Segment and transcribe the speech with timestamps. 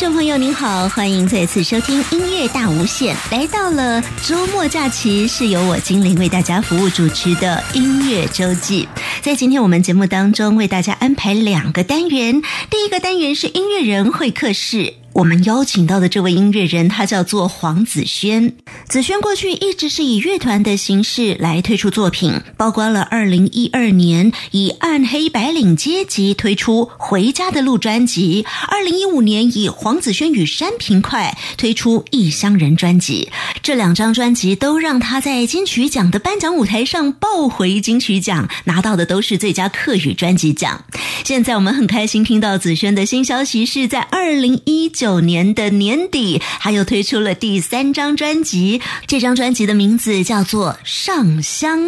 [0.00, 3.14] 众朋友，您好，欢迎再次收听音乐大无限。
[3.30, 8.88] 来到了周末假期，是由我精灵为大家服务主持的音乐周记。
[9.20, 12.40] 在今天我们节目当中，为大家安排两个单元。
[12.70, 14.94] 第一个单元是音乐人会客室。
[15.12, 18.54] 我们邀请到的这位音乐人，他叫做黄子轩。
[18.88, 33.30] 子轩过去一直是以乐团的形式来推出作品，包括了二零一二年以暗黑白领阶级推出《回家的路》专辑，二零一五年以黄子轩与山平快推出《异乡人》专辑。
[33.62, 40.84] 这两张专辑都让他在金曲奖的颁奖舞台上抱回金曲奖，拿到的都是最佳客语专辑奖。
[41.24, 48.82] 现在我们很开心听到子轩的新消息，是在二零一九年的年底，他又推出了第三张专辑。
[49.06, 51.78] 这张专辑的名字叫做《上香》。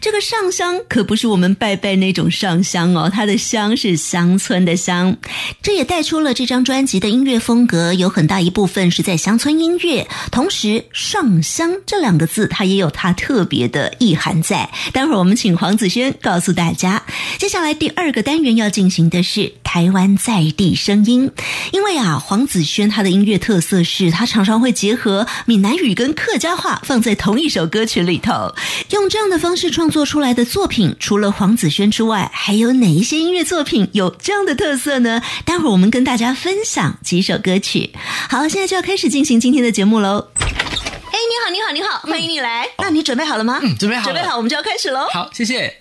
[0.00, 5.16] 这个上香可不是我们拜拜那种上香哦，它的香是乡村的乡。
[5.62, 10.08] 这也带出了这张专辑的音乐风格，有很大一部分是在乡村音乐。
[10.32, 14.68] 同时，“上香”这两个字，它也有它特别的意涵在。
[14.92, 17.04] 待会儿我们请黄子轩告诉大家。
[17.38, 21.30] 接下来第二个单元要进行的是台湾在地声音，
[21.70, 28.54] 因为啊，黄子轩他的音乐特色是他常常会结合闽南语跟客家话放在同一首歌曲里头，
[28.90, 35.22] 用这样的方式创作出来的作品，除了黄子轩之外，还有哪一些音乐作品有这样的特色呢？
[35.44, 37.90] 待会儿我们跟大家分享几首歌曲。
[38.28, 40.28] 好，现在就要开始进行今天的节目喽。
[40.38, 42.68] 哎，你好，你好，你好，欢迎你来。
[42.78, 43.58] 那你准备好了吗？
[43.62, 45.06] 嗯，准备好，准备好，我们就要开始喽。
[45.12, 45.74] 好，谢谢。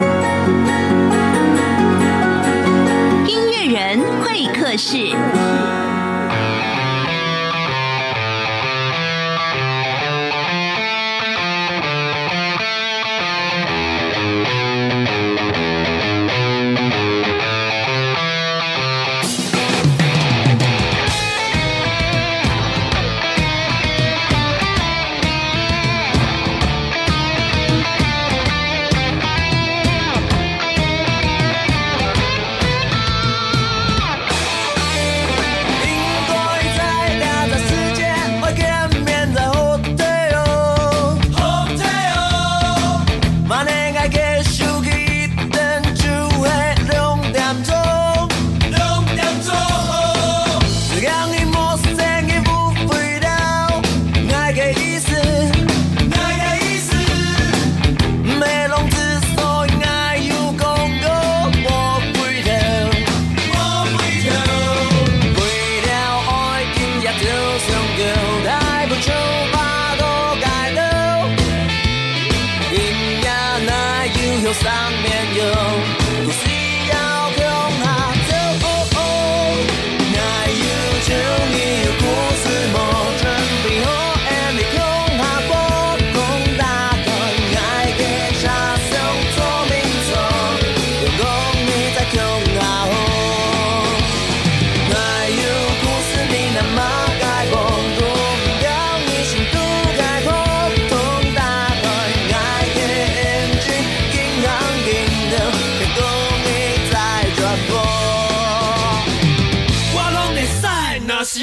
[3.28, 5.65] 音乐人会客室。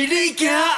[0.07, 0.72] 小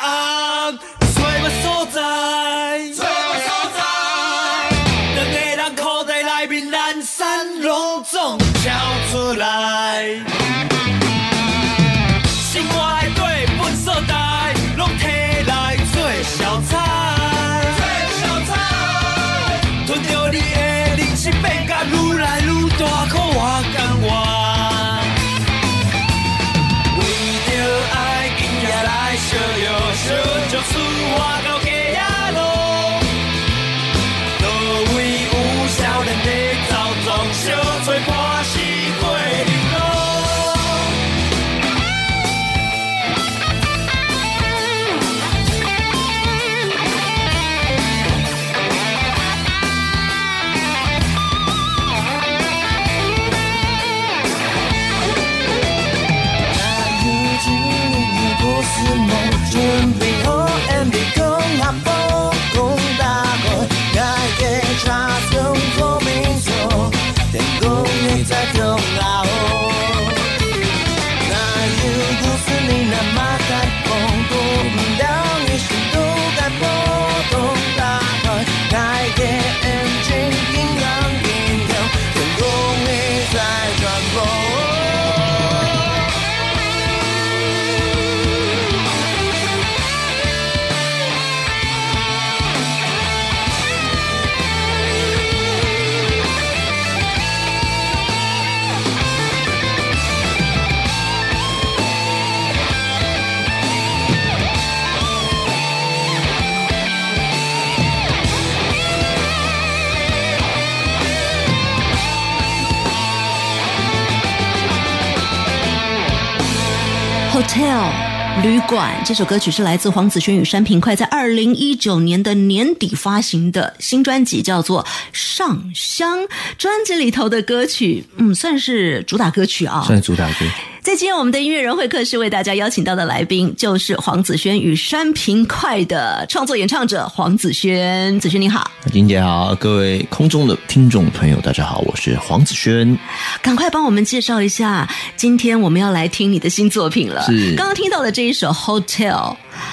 [117.55, 126.19] Hotel 旅馆这首歌曲是来自黄子轩与山平快在二零一九年的年底发行的新专辑，叫做《上香》。
[126.59, 129.85] 专辑里头的歌曲，嗯，算是主打歌曲啊。
[129.87, 130.45] 算是主打歌。
[130.85, 138.21] 在今天我们的音乐人会客室为大家邀请到的来宾，就是黄子轩与山平快的创作演唱者黄子轩。
[138.21, 142.99] 子轩你好，金姐好，各位空中的听众朋友，大家好，我是黄子轩。
[143.41, 144.87] 赶快帮我们介绍一下，
[145.17, 147.25] 今天我们要来听你的新作品了。
[147.25, 148.85] 是刚刚听到的这一首《Hotel》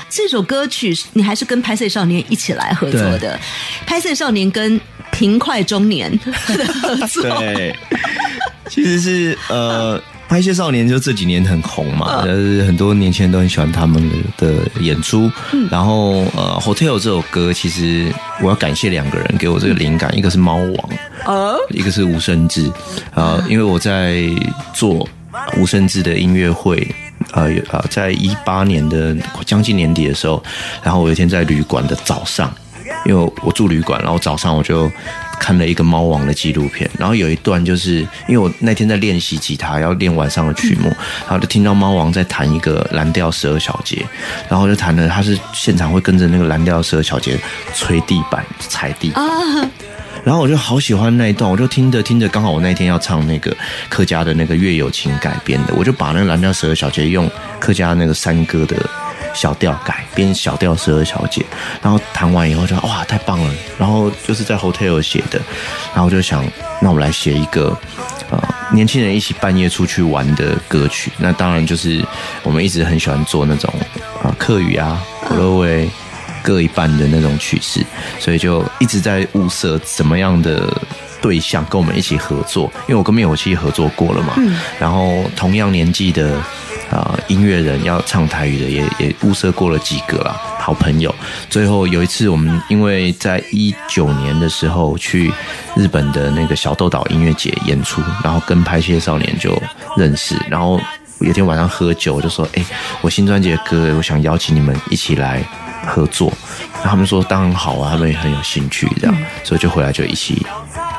[0.09, 3.37] 这首歌曲，你还是跟拍摄少年一起来合作的。
[3.85, 4.79] 拍摄少年跟
[5.11, 6.09] 平快中年
[6.47, 7.75] 的合作，对，
[8.69, 10.01] 其实是呃，
[10.31, 14.01] 拍戏少年就这几年很红嘛，就是很多年轻人都很喜欢他们
[14.38, 15.30] 的的演出。
[15.69, 18.10] 然后呃，《Hotel》这首歌，其实
[18.42, 20.89] 我要感谢两个人给我这个灵感，一个是猫王，
[21.25, 22.72] 呃，一个是吴生志。
[23.13, 24.22] 呃，因为我在
[24.74, 25.06] 做
[25.57, 26.88] 吴生志的音乐会。
[27.33, 30.42] 呃呃，在一八年的将近年底的时候，
[30.81, 32.51] 然后我有一天在旅馆的早上，
[33.06, 34.92] 因为我住旅馆，然后早上我就
[35.41, 37.95] 看了一个猫王的纪录片，然后有一段就是
[38.27, 40.88] 因为我那天在练习吉他，要练晚上的曲目，
[41.21, 44.05] 然后就听到猫王在弹一个蓝调十二小节，
[44.47, 47.35] 然后就弹了，他是现场会跟着那个蓝调十二小节
[47.73, 49.25] 吹地板、踩地板。
[49.25, 49.67] 啊，
[50.23, 53.51] 然后我就好喜欢那一段，我就听着听着，刚好我那天要唱那个
[53.89, 57.27] 客家的那个《月有情》改编的，我就把那个蓝调十二小节用
[57.59, 58.77] 客家那个山歌的
[59.33, 61.45] 小调改编小调十二小姐，
[61.81, 65.39] 然后弹完以后就哇太棒了，然后就是在 hotel 写的，
[65.94, 66.45] 然后就想，
[66.81, 67.78] 那我们来写一个
[68.30, 68.42] 呃
[68.72, 72.04] 年轻人一起半夜出去玩的歌曲，那当然就是
[72.44, 73.74] 我们一直很喜欢做那种
[74.24, 75.89] 啊客语啊、普罗威。
[76.44, 77.86] 各一半的那种曲式，
[78.18, 80.75] 所以就一直在物色怎么样的
[81.22, 82.63] 对象跟我们一起合作。
[82.88, 84.33] 因为我跟灭火器合作过了嘛，
[84.80, 86.42] 然后同样年纪的
[86.91, 91.13] 啊、音乐人要唱台语的也也物色过了几个啦，好朋友。
[91.49, 95.31] 最后有一次，我们因为在一九年的时候去
[95.75, 99.57] 日本的那个小豆岛音乐节演出，然后跟拍戏少年就
[99.95, 100.79] 认识，然后
[101.19, 102.65] 有天晚上喝酒，我就说：“哎、
[103.01, 105.41] 我新专辑的歌，我想邀请你们一起来
[105.87, 106.31] 合作。”
[106.75, 110.45] 然后他们说：“当然好啊，他们也很有兴趣，这样，所以就回来就一起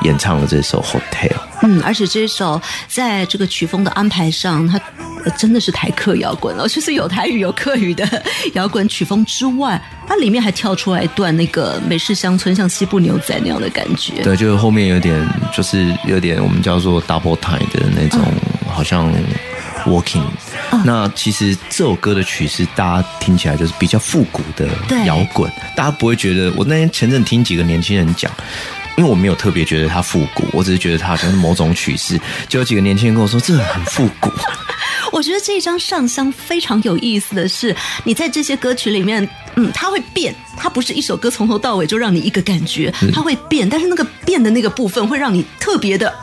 [0.01, 1.29] 演唱了这首《Hotel》。
[1.63, 4.77] 嗯，而且这首在这个曲风的安排上，它
[5.25, 8.23] 呃真的是台客摇滚哦，就是有台语有客语的
[8.53, 14.21] 摇滚曲风之外，它里面还跳出来一段那个美式乡村，像西部牛仔那样的感觉。
[14.23, 18.21] 对，就是后面有点，就是有点我们叫做 double time 的那种，
[18.69, 19.09] 好像
[19.85, 20.25] walking。
[20.83, 26.51] 那其实这首歌的曲式，大家听起来就是比较复古的对摇滚，大家不会觉得。
[26.57, 28.29] 我那天前阵听几个年轻人讲。
[28.97, 32.19] 因为我没有特别觉得它复古，我只是觉得它好像是某种曲式。
[32.47, 34.29] 就有几个年轻人跟我说，这很复古。
[35.11, 46.13] 我觉得这张上香非常有意思的是，你在这些歌曲里面，嗯，它会变，它不是一首歌从头到尾就让你一个感觉，它会变，但是那个变的那个部分会让你特别的。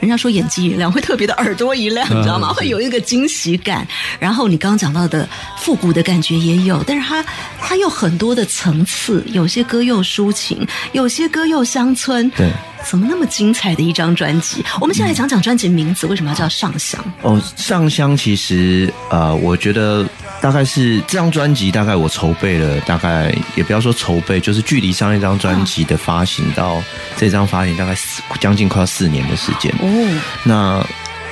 [0.00, 2.52] 人家说眼睛一亮，会特别的耳朵一亮，你知道吗？
[2.52, 3.86] 会有一个惊喜感。
[4.18, 5.28] 然后你刚刚讲到的
[5.58, 7.24] 复古的感觉也有，但是它
[7.60, 12.28] 它有很多的层次，有些歌又抒情，有些歌又乡村。
[12.30, 12.50] 对，
[12.84, 14.64] 怎么那么精彩的一张专辑？
[14.80, 17.04] 我们先来讲讲专辑名字，为什么要叫上香？
[17.22, 20.06] 哦，上香其实呃，我觉得
[20.40, 26.82] 大概是这张专辑，大概我筹备了，大概也不要说筹备，就是距离上一张专辑的发行到
[27.16, 29.72] 这张发行，大概四将近快要四年的时间。
[29.80, 30.86] 哦，那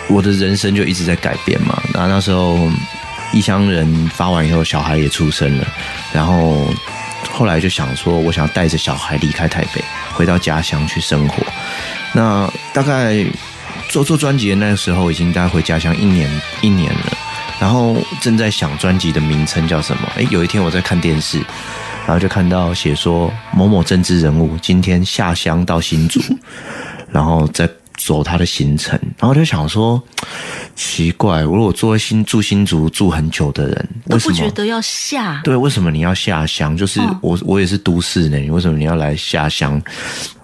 [0.09, 1.81] 我的人生就一直在改变嘛。
[1.95, 2.69] 那那时候
[3.33, 5.67] 异乡人发完以后，小孩也出生了，
[6.13, 6.69] 然后
[7.31, 11.43] 后来就想说，我想带着小孩离开台北，回到家乡去生活。
[12.13, 13.25] 那大概
[13.89, 16.29] 做做专辑的那个时候，已经大概回家乡一年
[16.61, 17.19] 一年了。
[17.59, 20.03] 然后正在想专辑的名称叫什么？
[20.17, 21.39] 哎，有一天我在看电视，
[22.07, 26.21] 然后就看到写说某某政治人物今天下乡到新竹，
[27.11, 30.01] 然后再走他的行程，然后就想说，
[30.75, 35.41] 奇怪，如果做新住新竹住很久的人，都为什么不觉得要下。
[35.43, 36.77] 对，为什么你要下乡？
[36.77, 39.81] 就是嗯我，我也是都市人，为什么你要来下乡？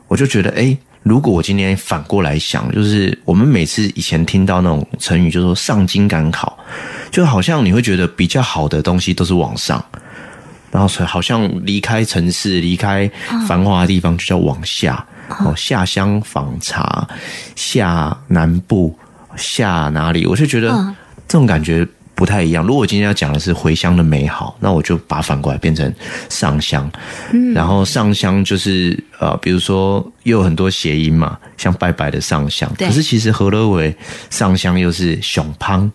[0.09, 6.57] 我就觉得，哎，如果我今天反过来想，就是我们每次以前听到那种成语，就说上京赶考，
[7.11, 9.85] 就好像你会觉得比较好的东西都是往上，
[10.71, 13.11] 然后所以好像离开城市、离开
[13.47, 15.05] 繁华的地方，就叫往下。
[15.41, 17.09] 哦，下乡访茶，
[17.57, 18.95] 下南部，
[19.35, 20.27] 下哪里？
[20.27, 20.95] 我就觉得嗯
[21.27, 21.87] 这种感觉
[22.23, 22.65] 不太一样。
[22.65, 25.93] 如果我今天要讲的是回乡的美好，那我就把它反过来变成
[26.29, 26.89] 上香。
[27.33, 32.73] 嗯，然后上香就是呃，比如说又有很多谐音嘛，像拜拜的上香。
[32.79, 33.93] 对可是其实何乐为
[34.31, 35.91] 上香又是熊胖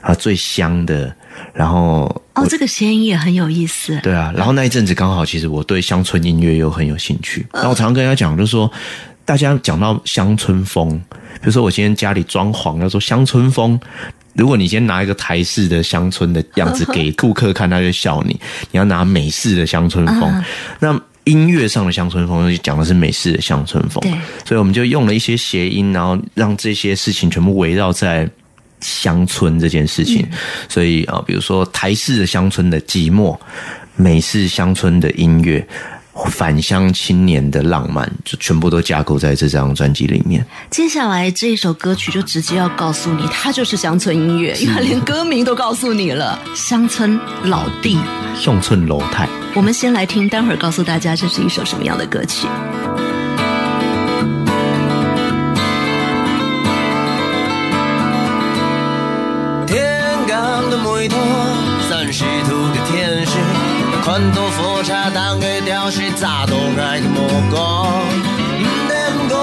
[0.00, 1.12] 啊，最香的。
[1.52, 2.04] 然后
[2.34, 3.98] 哦，这个谐音也很有意思。
[4.00, 7.44] 对啊，然后那一阵子刚好，其实我对乡村音乐又很有兴趣。
[7.52, 8.70] 然后我常常跟人家讲，就是说，
[9.24, 10.96] 大家讲到乡村风，
[11.40, 13.80] 比如说我今天家里装潢要说乡村风，
[14.34, 18.34] 如果你先拿一个台式的乡村的样子给顾客看，他就笑你；
[18.70, 20.44] 你要拿美式的乡村风，
[20.78, 21.00] 那。
[21.24, 24.02] 音乐上的乡村风讲的是美式的乡村风，
[24.44, 28.28] 所以我们就用了一些谐音，然后让这些事情全部围绕在
[28.82, 30.22] 乡村这件事情。
[30.68, 33.34] 所以啊、呃比如说台式的乡村的寂寞，
[33.96, 35.66] 美式乡村的音乐，
[36.30, 40.44] 返乡青年的浪漫，就全部都架构在这张专辑里面。
[40.70, 47.98] 接下来这一首歌曲就直接要告诉你，它就是乡村音乐，因为它连歌名都告诉你了，乡村老弟。
[48.36, 52.48] 乡村楼太，我们先来听，待会儿告诉大家这是一首什么样的歌曲。
[59.66, 59.84] 天
[60.26, 61.18] 刚的每趟，
[61.88, 63.32] 三十度的天时，
[64.04, 67.88] 看到火车当嘅吊是早到爱的目光。
[68.60, 69.36] 唔能讲，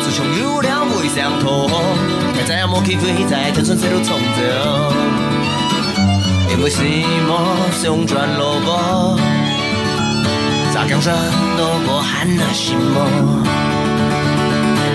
[0.00, 1.68] 自从有了未相同，
[2.36, 4.92] 才知影无去飞在天顺西路冲着。
[6.50, 6.84] 因为是
[7.26, 9.18] 梦想转路无，
[10.72, 11.12] 咋江山
[11.58, 13.42] 都无喊那心梦。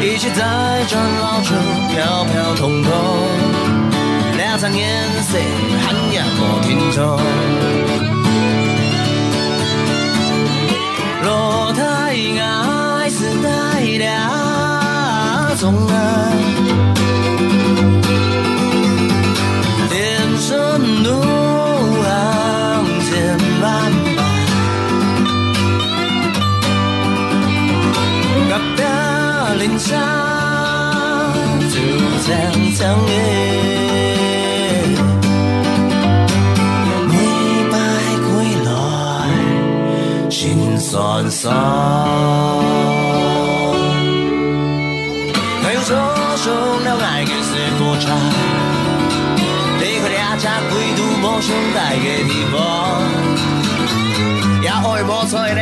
[0.01, 1.53] 一切在转老中
[1.91, 2.91] 飘飘通通。
[4.37, 5.37] 两场颜色，
[5.83, 8.14] 喊也无听从。
[11.25, 11.81] 落太
[12.39, 16.31] 爱是带俩种啊，
[19.89, 21.09] 天生路
[22.03, 23.09] 航千
[23.61, 23.65] 万
[24.15, 24.19] 百，
[28.47, 28.79] 甲表
[29.57, 29.89] 林上
[31.71, 31.75] 就
[32.27, 32.29] 将
[32.73, 33.74] 相遇。
[40.95, 41.53] 心酸酸。
[45.61, 45.97] 还有说
[46.37, 46.53] 说
[46.85, 48.03] 了爱嘅是火柴，
[49.77, 52.55] 你去俩只归途无想待嘅地方，
[54.61, 55.59] 也愛無彩咧，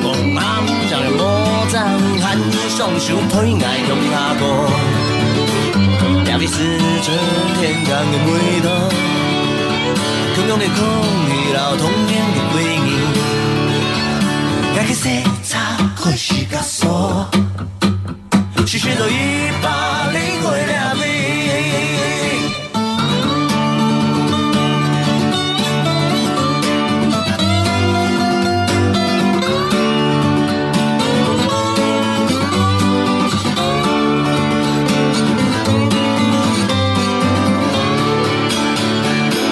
[0.00, 0.04] 共
[0.36, 0.40] 暗
[0.88, 1.22] 將你魔
[1.70, 1.84] 掌，
[2.22, 2.24] 喊
[2.70, 4.42] 雙手推愛向下過。
[6.24, 6.54] 了解似
[7.02, 7.06] 春
[7.60, 8.28] 天剛嘅每
[8.64, 8.72] 當，
[10.34, 10.80] 同樣嘅空
[11.28, 12.54] 氣流，同樣嘅回
[14.86, 15.08] 憶，愛嘅色
[15.42, 15.58] 彩
[15.96, 17.26] 開始加鎖，
[18.66, 19.10] 是學到一
[19.62, 21.00] 百零回了你。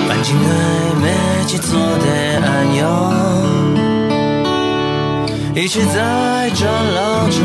[0.06, 0.48] 反正暧
[1.00, 1.04] 昧
[1.46, 2.06] 去做的
[2.46, 3.13] 暗涌，
[5.56, 7.40] 一起在这老中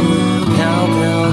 [0.55, 1.31] 飘飘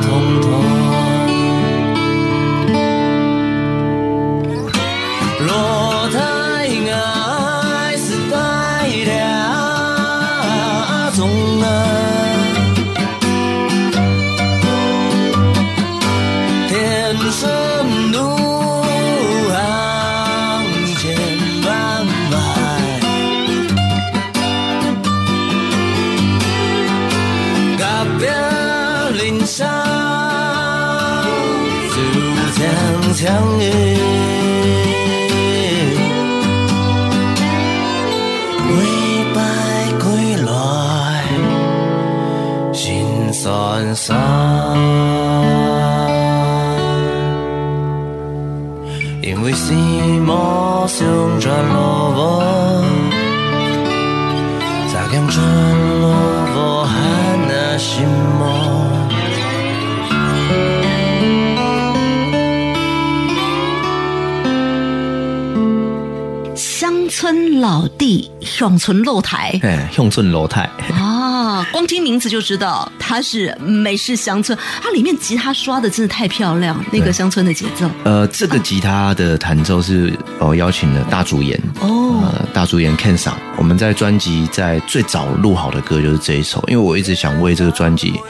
[66.57, 69.59] 乡村老弟，乡村露台。
[69.63, 77.89] 哎，乡村露台，啊，光听名字就知道它是美式乡村，它里面吉他刷的真的太漂亮，那个乡村的节奏。
[78.05, 81.59] 呃，这个吉他的弹奏是哦邀请了大主演。
[81.81, 83.37] 哦呃，大主演 Ken 桑。
[83.57, 88.21] 我们在专辑在最早录好的歌就是这一首，因为我一直想为这个专辑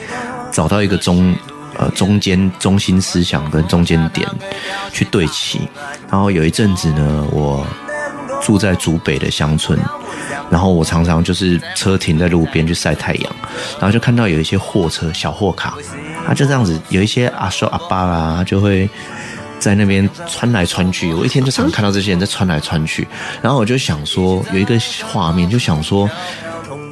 [0.52, 1.34] 找到一个中
[1.78, 4.28] 呃中间中心思想跟中间点
[4.92, 5.68] 去对齐。
[6.10, 7.66] 然后有一阵子呢，我
[8.42, 9.78] 住在竹北的乡村，
[10.50, 13.36] 然后我常常就是车停在路边去晒太阳，
[13.78, 15.74] 然后就看到有一些货车小货卡，
[16.26, 18.88] 他就这样子，有一些阿叔阿爸啦，就会
[19.58, 21.12] 在那边穿来穿去。
[21.12, 23.06] 我一天就常看到这些人在穿来穿去，
[23.42, 26.08] 然后我就想说，有一个画面，就想说，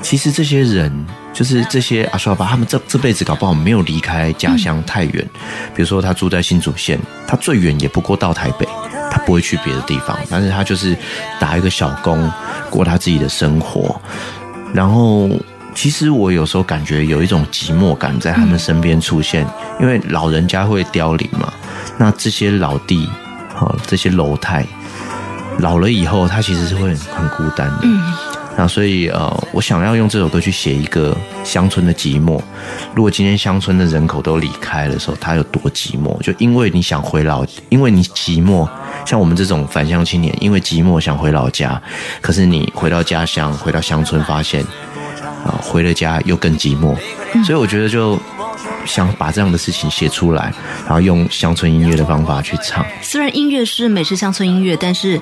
[0.03, 1.07] 其实这些人。
[1.35, 5.31] 就是这些阿叔阿爸，他们这这辈子搞不好没有离开家乡太远。
[5.75, 8.65] 比如说他住在新竹县，他最远也不过到台北，
[9.11, 10.97] 他不会去别的地方，但是他就是
[11.41, 12.31] 打一个小工，
[12.71, 14.01] 过他自己的生活。
[14.73, 15.29] 然后，
[15.75, 19.47] 其实我有时候感觉有一种寂寞感在他们身边出现，
[19.81, 21.53] 因为老人家会凋零嘛。
[21.99, 23.09] 那这些老弟，
[23.59, 24.65] 哦，这些楼太
[25.59, 27.89] 老了以后，他其实是会很很孤单的。
[28.57, 32.41] 那所以呃，我想要用这首歌去写一个乡村的寂寞。
[32.95, 36.17] 如果今天乡村的人口都离开的时候，他有多寂寞？
[36.23, 38.69] 就因为你想回老，因为你寂寞，
[39.05, 41.83] 像我们这种返乡青年，因为寂寞想回老家，
[42.21, 44.65] 可是你回到家乡，回到乡村，发现
[45.45, 46.97] 啊，回了家又更寂寞。
[47.45, 48.19] 所以我觉得就
[48.87, 50.53] 想把这样的事情写出来，
[50.85, 52.85] 然后用乡村音乐的方法去唱。
[53.03, 55.21] 虽然音乐是美式乡村音乐，但是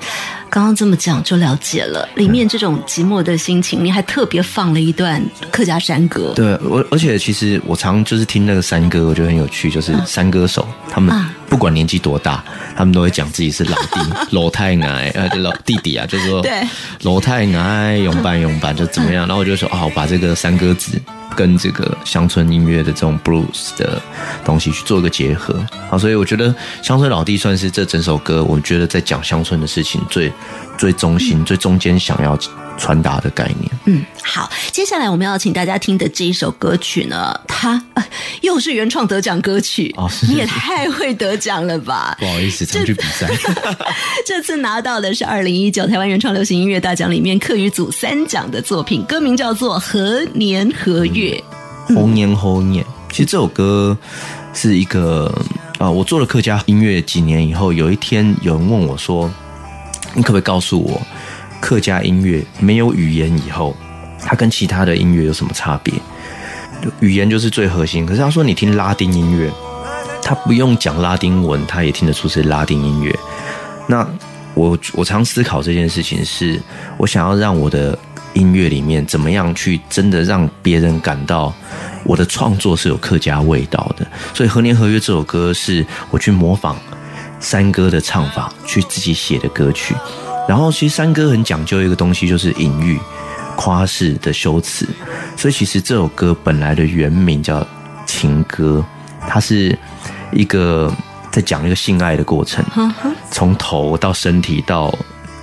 [0.53, 3.83] 刚刚这么讲就了解了里面这种寂寞的心情。
[3.83, 11.35] 你还特别放了一段客家山歌，对我，而且其实我常就是听那个山歌，我觉得很有趣，就是山歌手他们啊。
[11.49, 12.45] 不管年纪多大，
[12.77, 14.01] 他们都会讲自己是老弟、
[14.33, 16.63] 老太奶呃老弟弟啊，就是说 对。
[17.01, 21.01] 老太奶永伴永伴就怎么样，然后我就说哦，我把这个山歌子
[21.35, 24.01] 跟这个乡村音乐的这种 blues 的
[24.45, 25.55] 东西去做一个结合。
[25.91, 30.33] 啊，所以我觉得乡村老弟算是这整首歌，我觉得在讲乡村的事情最
[30.79, 32.39] 最中心、最中间想要
[32.83, 33.71] 传达的概念。
[33.85, 38.05] 嗯，好，接下来我们要请大家听的这一首歌曲呢，它、呃、
[38.43, 42.17] 又是原创得奖歌曲哦是你也太会得奖了吧！
[42.19, 43.29] 不好意思，常去比赛。
[44.27, 51.41] 这次拿到的是二零一九台湾原创流行音乐大奖里面客语组三奖的作品，歌名叫做《何年何月》。
[51.95, 53.97] 猴年猴年，其实这首歌
[54.53, 55.33] 是一个
[55.79, 59.29] 啊、我做了客家音乐几年以后，有一天有人问我说
[60.15, 61.03] ：“你可不可以告诉我，
[61.63, 63.77] 客家音乐没有语言以后，
[64.19, 65.95] 它跟其他的音乐有什么差别？
[66.99, 69.49] 语言就是最核心，可是他说你听拉丁音乐，
[70.21, 73.17] 他不用讲拉丁文，他也听得出是拉丁音乐。
[73.87, 74.05] 那
[74.55, 76.61] 我我常思考这件事情是，
[76.99, 77.97] 我想要让我的
[78.33, 81.55] 音乐里面怎么样去真的让别人感到
[82.03, 84.05] 我的创作是有客家味道的。
[84.35, 86.77] 所以《何年何月》这首歌是我去模仿
[87.39, 89.95] 山歌的唱法，去自己写的歌曲。
[90.49, 92.99] 然后其实山歌很讲究一个东西，就是隐喻、
[93.57, 94.87] 夸饰的修辞。
[95.37, 97.61] 所以其实这首歌本来的原名叫
[98.07, 98.85] 《情歌》，
[99.29, 99.77] 它是
[100.33, 100.93] 一个
[101.31, 102.65] 在讲一个性爱的过程，
[103.31, 104.93] 从头到身体到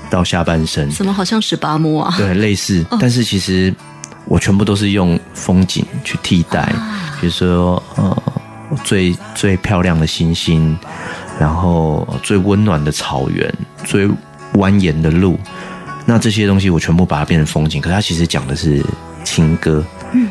[0.09, 2.13] 到下半身，怎么好像十八摸啊？
[2.17, 3.73] 对，类似，但是其实
[4.25, 6.71] 我全部都是用风景去替代，
[7.19, 8.23] 比如说呃
[8.83, 10.77] 最最漂亮的星星，
[11.39, 13.51] 然后最温暖的草原，
[13.83, 14.07] 最
[14.53, 15.39] 蜿蜒的路，
[16.05, 18.83] 那这些东西我全部把它变成风景，可是它其实讲的是
[19.23, 19.83] 情歌。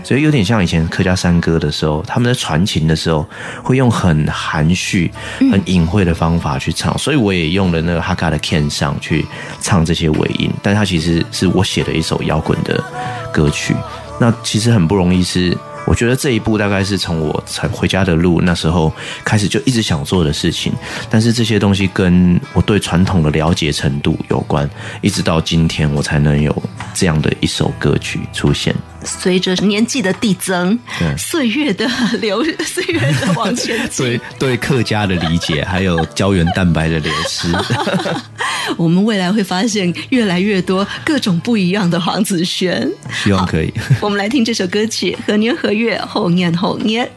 [0.02, 3.24] 所以有点像以前客家山歌的时候，他们在传情的时候
[3.62, 5.09] 会用很含蓄、
[5.52, 9.24] 很隐晦的方法去唱，所以我也用了那个哈卡的 Ken 上去
[9.61, 12.83] 唱这些尾音，但它其实是我写的一首摇滚的
[13.33, 13.74] 歌曲。
[14.20, 15.57] 那其实很不容易是。
[15.88, 18.92] 我觉得这一步大概是从我才回家的路那时候
[19.24, 20.70] 开始就一直想做的事情，
[21.09, 24.68] 但是这些东西跟我对传统的了解程度有关，
[25.01, 26.55] 一直到今天我才能有
[26.92, 28.74] 这样的一首歌曲出现。
[29.04, 31.88] 随着年纪的递增，对岁月的
[32.20, 37.48] 流， 岁月的往前进，对对客家的理解，还有胶原蛋白的流失，
[38.76, 42.88] 我们未来会发现越来越多各种不一样的黄子轩。
[43.12, 43.72] 希望可以。
[44.00, 47.08] 我们来听这首歌曲《何年何月后年后年》。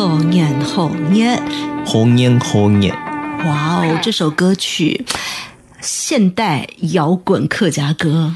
[0.00, 1.42] 月，后年后年。
[1.84, 2.94] 后年后年，
[3.44, 5.04] 哇哦，这首歌曲
[5.80, 8.32] 现代摇滚客家歌，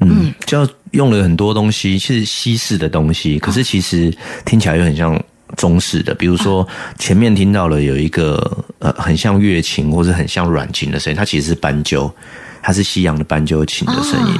[0.00, 5.22] 嗯，就用了很多东西，是西式的东西，可是其实听起来又很像
[5.56, 6.14] 中式的。
[6.14, 6.66] 比如说
[6.98, 12.10] 前面听到了有一个呃，很像乐琴或者很像软琴的声音，它其实是斑鸠。
[12.66, 14.34] 它是西洋的斑鸠琴的声音，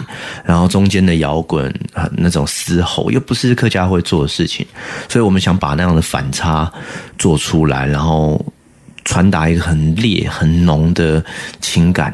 [0.44, 4.66] 然后中间的摇滚啊那种嘶吼，又不是客家会做的事情，
[5.08, 6.68] 所以我们想把那样的反差
[7.16, 8.44] 做出来，然后
[9.04, 11.24] 传达一个很烈、很浓的
[11.60, 12.12] 情感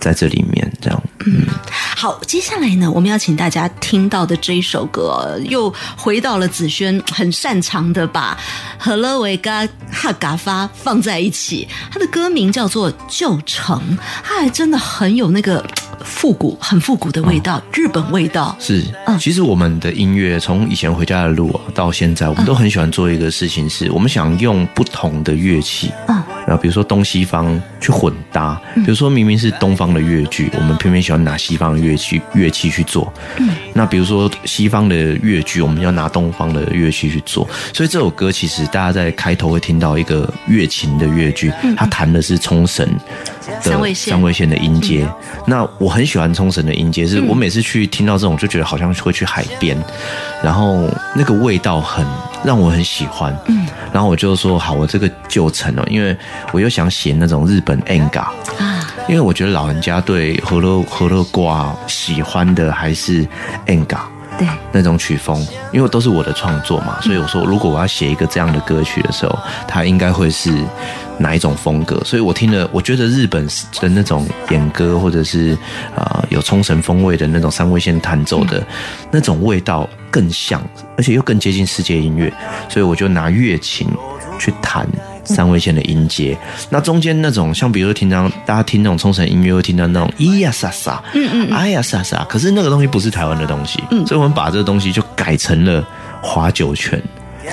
[0.00, 1.02] 在这里面，这样。
[1.26, 1.46] 嗯
[1.96, 8.38] 好，接下来呢，我们要请大家听到的这一首歌，又回到了子萱很擅长的把
[8.78, 9.38] Hello Gaga》
[9.92, 11.68] 《哈嘎发放在一起。
[11.92, 13.78] 它的歌名叫做《旧城》，
[14.24, 15.62] 它还真的很有那个
[16.04, 18.56] 复古，很复古的味道，日本味道。
[18.58, 26.22] 是嗯，其实我们的音乐从以前回家的路啊到现在，我们都很喜欢做一个事情，是我们想用不同的乐器，嗯。
[26.46, 33.12] 然后比如说东西方去混搭，比如说明明是东方的乐剧，我们偏偏喜欢拿西方的乐器乐器去做。
[33.36, 37.48] 嗯，那比如说西方的乐剧，我们要拿东方的乐器去做。
[37.72, 42.84] 所以这首歌其实大家在开头会听到一个乐琴的乐剧，它弹的是冲绳
[43.46, 44.14] 的三味线。
[44.14, 45.06] 三味线的音阶。
[45.46, 49.76] 那我很喜欢冲绳的音阶，是我每次去听到这种就觉得好像会去海边，
[50.42, 52.06] 然后那个味道很
[52.44, 53.36] 让我很喜欢。
[53.48, 56.16] 嗯，然后我就说好，我这个旧城哦，因为
[56.52, 58.20] 我又想写那种日本 enga
[58.58, 63.26] 啊，因为我觉得老人家对和乐和乐瓜喜欢的还是
[63.66, 63.98] enga。
[64.40, 70.50] 对，那种曲风，因为都是我的创作嘛，所以我说，如果我要写一个这样的歌曲的时候，它应该会是
[71.18, 72.02] 哪一种风格？
[72.04, 75.52] 所以我听了，我觉得日本的那种演歌，或者是
[75.94, 78.66] 啊、呃有冲绳风味的那种三味线弹奏的
[79.10, 80.62] 那种味道更像，
[80.96, 82.32] 而且又更接近世界音乐，
[82.66, 83.86] 所以我就拿乐琴
[84.38, 84.88] 去弹。
[85.24, 86.36] 三味线的音阶，
[86.68, 95.86] 那中间那种像比如说平常大家听那种冲绳音乐会听到那种咿呀沙沙，嗯嗯，哎呀沙沙，可是那个东西不是台湾的东西，嗯，所以我们把这个东西就改成了
[96.22, 97.00] 划九泉。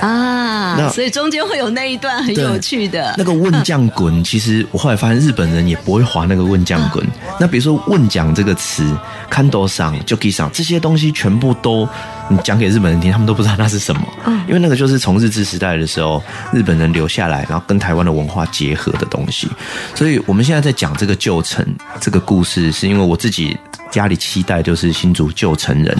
[0.02, 3.16] 啊，那所以中间会有那一段很有趣的。
[3.18, 7.04] 那个问将滚， 其实我后来发现日本人也不会划那个问将滚。
[7.40, 8.96] 那比如说问讲这个词，
[9.30, 11.88] 看多上、就 k 上这些东西，全部都
[12.30, 14.02] 你讲给日本人听，他们都不知道那是什么。
[14.48, 16.22] 因为那个就是从日治时代的时候，
[16.54, 19.50] 日本人留下来，然后跟台湾的文化结合的东西。
[19.96, 21.66] 所以我们现在在讲这个旧城
[22.00, 23.58] 这个故事，是因为我自己
[23.90, 25.98] 家里期待就是新竹旧城人，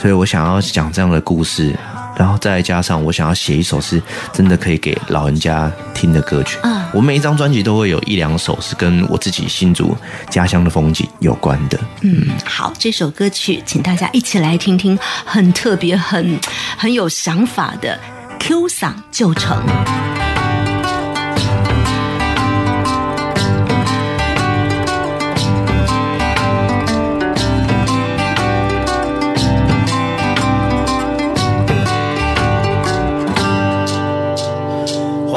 [0.00, 1.74] 所以我想要讲这样的故事。
[2.18, 4.02] 然后再加上我想要写一首是
[4.32, 6.58] 真的可以给老人家听的歌曲。
[6.64, 9.94] 嗯我每一张专辑都会有一两首是跟我自己新竹
[10.30, 11.78] 家乡的风景有关的。
[12.00, 16.40] 嗯，好，这首歌曲，请大家一起来听听，很特别、很
[16.78, 18.00] 很有想法的
[18.40, 19.62] Q 嗓旧城。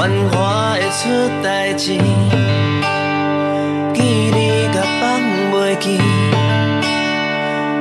[0.02, 1.04] 繁华会出
[1.44, 1.96] 代志，
[3.94, 5.22] 见你甲放
[5.54, 5.96] 袂记，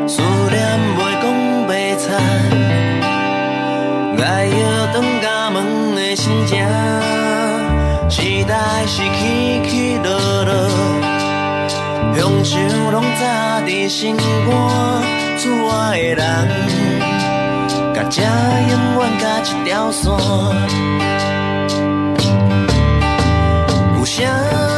[0.06, 0.60] 思念
[0.98, 1.24] 袂讲
[1.66, 2.12] 袂睬，
[4.22, 4.52] 爱摇
[4.92, 5.56] 转家门
[5.94, 6.58] 的心情，
[8.10, 10.10] 时代是起起落
[10.44, 10.52] 落，
[12.14, 12.50] 乡愁
[12.90, 13.24] 拢早
[13.64, 14.22] 伫心肝，
[15.38, 16.20] 厝外的人，
[17.94, 20.10] 甲这永远甲一条线。
[24.20, 24.69] 娘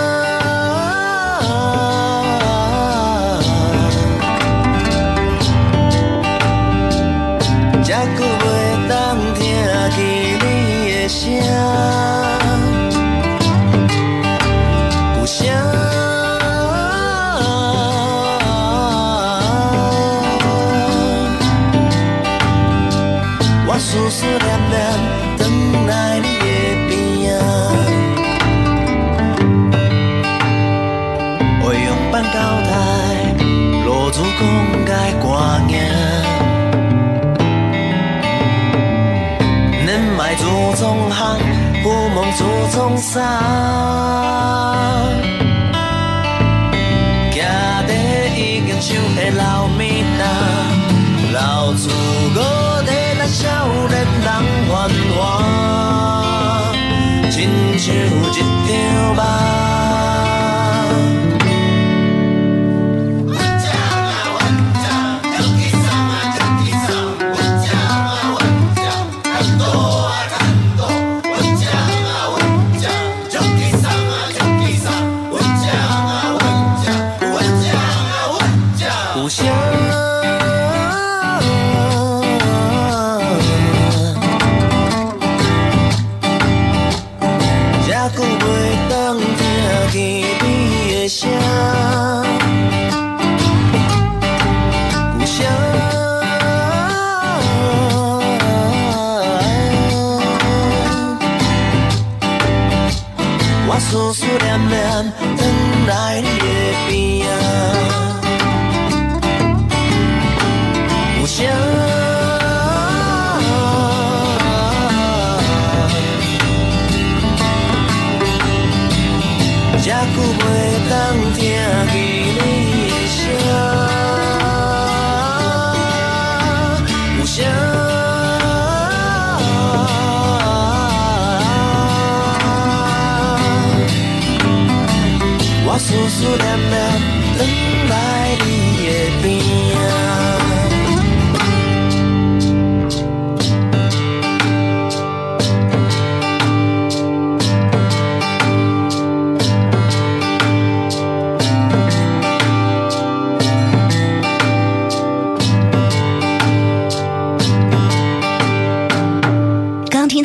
[42.96, 43.18] 自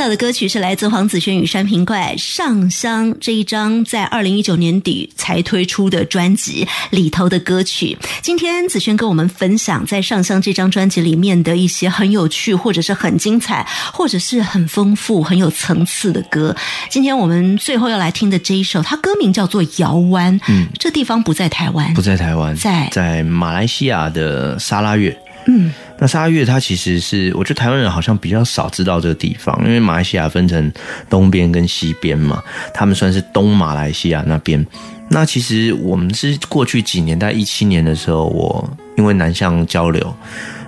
[0.07, 7.97] 到的歌曲是来自黄子轩与山平怪《上香》这一张在二零一九年底才推出的专辑里头的歌曲。
[8.21, 16.55] 今天子轩跟我们分享在《上香》这张专辑里面的一些很有趣，或者是很精彩，或者是很丰富、很有层次的歌。
[16.89, 20.39] 今天我们最后要来听的这一首，它歌名叫做《摇湾》。
[20.47, 25.13] 嗯，这地方不在台湾，不在台湾，在在马来西亚的沙拉越。
[25.47, 25.73] 嗯。
[25.99, 30.71] 那沙月它其实是，我觉得台湾人好像比较少知道这个地方，因为马来西亚分成
[31.09, 34.63] 东边跟西边嘛，他们算是东马来西亚那边。
[35.09, 40.13] 那其实我们是过去几年，在一七年的时候，我因为南向交流，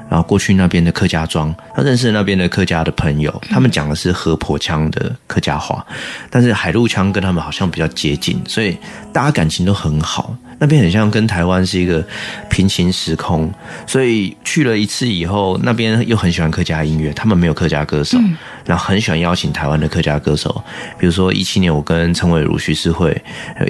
[0.10, 5.86] 然后过去那边的客家庄，他认识那边的客家的朋友，他们讲的是河婆腔的客家话，
[6.30, 8.78] 但是海陆腔跟他们好像比较接近，所以
[9.14, 10.36] 大家感情都很好。
[10.62, 12.06] 那边很像跟台湾是一个
[12.50, 13.50] 平行时空，
[13.88, 18.18] 所以去了一次以后，那边又很喜欢客家音乐，他们没有客家歌手，
[18.66, 20.62] 然后很喜欢邀请台湾的客家歌手，
[21.00, 23.16] 比如说一七年我跟陈伟如、徐世慧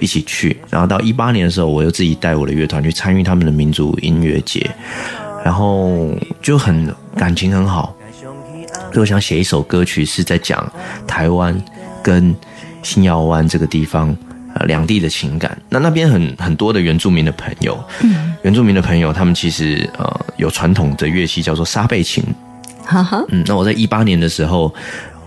[0.01, 4.67] 一起去，然后到一八年的时候，我又自己带我的乐团去参与他们的民族音乐节，
[5.43, 7.95] 然后就很感情很好，
[8.91, 10.71] 所以我想写一首歌曲是在讲
[11.07, 11.59] 台湾
[12.03, 12.35] 跟
[12.83, 14.15] 新耀湾这个地方。
[14.55, 22.23] 呃，两地的情感，那那边很很多的原住民的朋友，嗯，原住民的朋友，他们其实呃有传统的乐器叫做沙贝琴，
[22.83, 24.73] 哈哈，嗯，那我在一八年的时候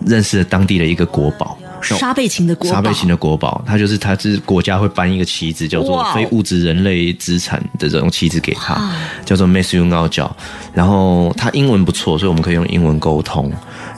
[0.04, 8.92] 认识了当地的一个国宝，沙贝琴的国宝，沙贝琴的国宝，他就是他是国家会颁一个旗子，叫做非物质人类资产的这种旗子给他，
[9.24, 9.46] 叫做
[9.90, 10.34] 高教，
[10.72, 13.52] 然后他英文不错，所以我们可以用英文沟通，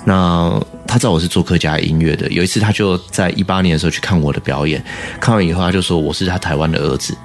[0.04, 0.60] 那。
[0.86, 4.84] 他知道我是做客家音乐的，有一次他就在一八年的时候去看我的表演，
[5.18, 7.16] 看完以后他就说我是他台湾的儿子，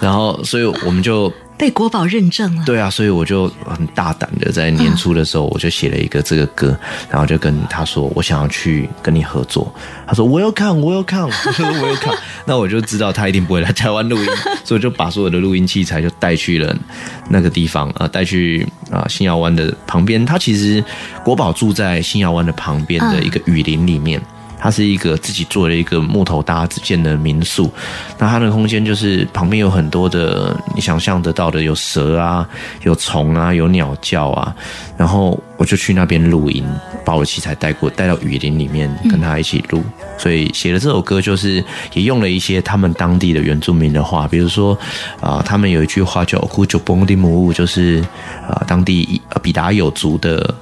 [0.00, 1.32] 然后所以我们就。
[1.58, 6.76] 被国宝认证了，对啊，所以我就很大胆的在年初的时候，我就写了一个这个歌，
[7.10, 9.72] 然后就跟他说，我想要去跟你合作。
[10.06, 12.14] 他说我要看，我要看，我 说我要看。
[12.44, 14.26] 那我就知道他一定不会来台湾录音，
[14.64, 16.76] 所以就把所有的录音器材就带去了
[17.28, 20.24] 那个地方啊，带去啊新耀湾的旁边。
[20.26, 20.84] 他其实
[21.24, 24.20] 国宝住在新耀湾的旁边的一个雨林里面。
[24.58, 27.70] 它是一个自己做了一个木头搭子建的民宿，
[28.18, 32.48] 那它的空间就是旁边有很多的你想象得到的，有蛇啊，
[32.82, 34.54] 有虫啊，有鸟叫啊，
[34.96, 36.64] 然后我就去那边录音，
[37.04, 39.82] 把我的器材带过，带到雨林里面跟他一起录，
[40.18, 44.76] 所以写了这首歌就是也用了一些他们当地的原住民的话，比如说
[45.20, 48.02] 啊，他们有一句话叫 “ku jo bong di mu”，就是
[48.48, 50.54] 啊当地比达有族的。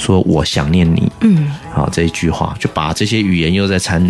[0.00, 4.02] 说我想念你，嗯，好这一句话，就把这些语言又在掺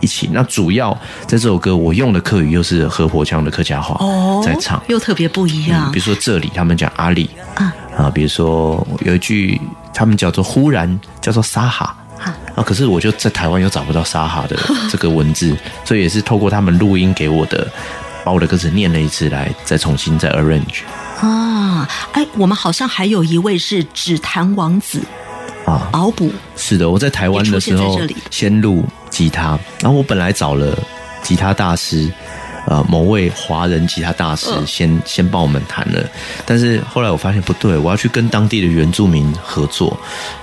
[0.00, 0.28] 一起。
[0.32, 5.90] 那主要在这首歌，我用的客语又是河婆腔的客家话，哦，在唱又特别不一样。
[5.92, 9.60] 比如说这里他们讲阿里啊啊，比如说有一句
[9.94, 11.96] 他们叫做忽然叫做沙哈
[12.56, 14.56] 啊，可是我就在台湾又找不到沙哈的
[14.90, 17.66] 这个文字，所以也是透过他们录音给我的，
[18.24, 20.82] 把我的歌词念了一次来，再重新再 arrange
[21.20, 21.88] 啊。
[22.12, 25.00] 哎，我们好像还有一位是指弹王子。
[25.66, 26.32] 啊，熬补。
[26.56, 28.00] 是的，我在台湾的时候
[28.30, 30.74] 先录吉他，然后我本来找了
[31.22, 32.10] 吉他大师，
[32.66, 36.02] 呃，某位华人吉他大师先先帮我们弹了，
[36.46, 39.94] 但是后来我发现不对，我要去跟当地的原住民合作，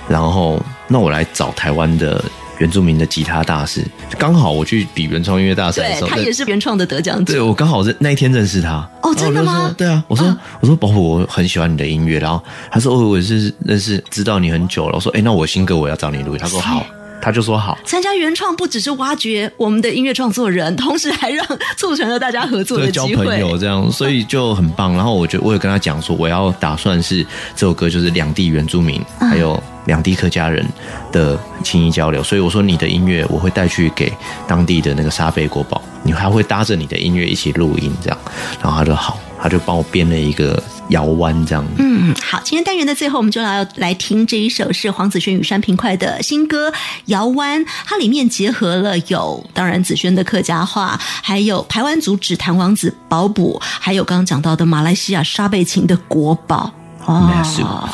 [0.06, 2.24] 然后那我来找台湾的。
[2.58, 3.84] 原住民的吉他大师，
[4.18, 7.34] 刚好我去比原创音乐大赛的时候，他也是原创的得奖者。
[7.34, 8.88] 对我刚好认那一天认识他。
[9.02, 9.74] 哦，真的吗？
[9.76, 12.18] 对啊，我说我说宝虎，我很喜欢你的音乐。
[12.18, 14.94] 然后他说哦，我是认识知道你很久了。
[14.94, 16.38] 我说哎，那我新歌我要找你录。
[16.38, 16.86] 他说好，
[17.20, 17.78] 他就说好。
[17.84, 21.46] 参加原创不只是挖掘我们的音乐创作人，同时还让
[21.76, 24.92] 促成了大家合作的交朋友，这样所以就很棒。
[24.94, 27.22] 然后我就我有跟他讲说，我要打算是
[27.56, 29.62] 这首歌就是两地原住民还有。
[29.86, 30.66] 两地客家人
[31.12, 34.10] 的情谊交流，所以我说你的音乐我会带去给
[34.48, 38.18] 当地的那个沙贝国宝，你还会搭着你的音乐一起录音这样，
[38.62, 40.58] 然后他就好，他就帮我编了一个
[40.90, 41.64] 摇湾这样。
[41.78, 46.70] 嗯，好，今天单元的最后，我们就要来听这一首是黄子轩与山平快的新歌
[47.06, 56.72] 《摇湾》，它里面结合了有当然子轩的客家话，还有台湾族指弹王子保卜，还有刚刚讲到的马来西亚沙贝琴的国宝。
[57.06, 57.86] 哦，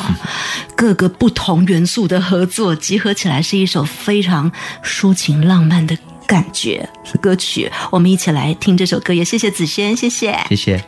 [0.73, 4.49] 各个不同元素的合作集合起来，是一首非常
[4.81, 6.87] 抒情浪漫的感觉
[7.21, 7.69] 歌曲。
[7.89, 10.81] 我们一起来听这首歌，也谢谢子轩，谢谢，谢谢。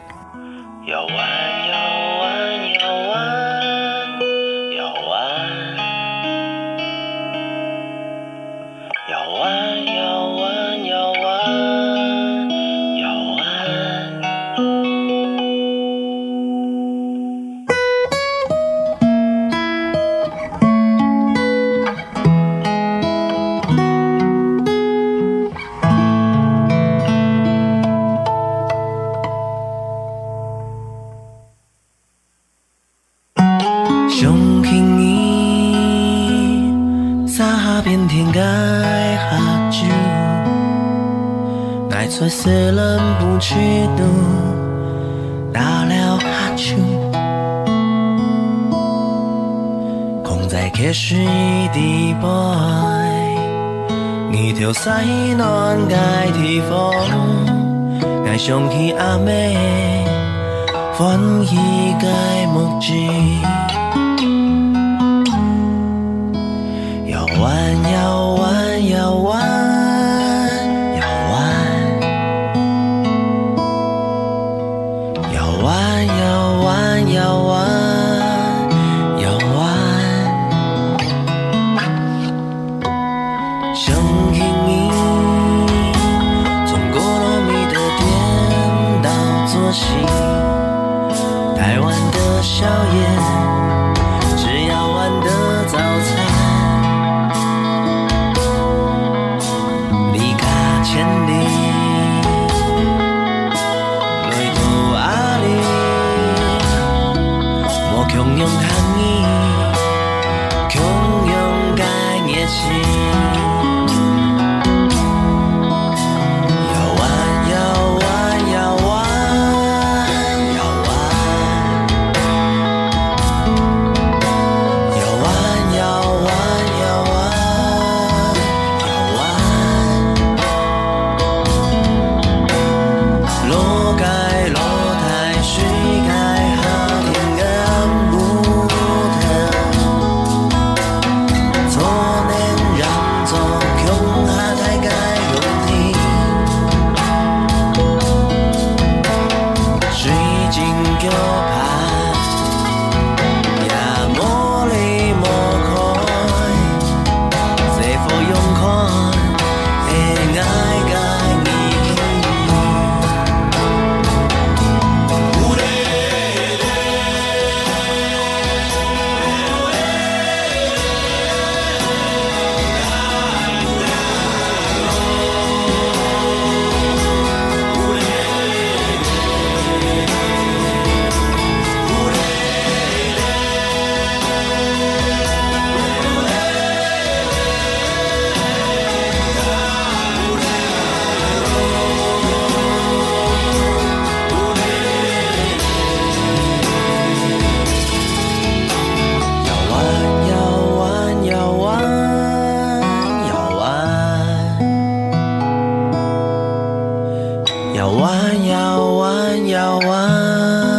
[207.82, 210.73] 弯摇弯摇弯。